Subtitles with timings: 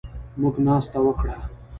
[0.39, 1.37] موږ ناسته وکړه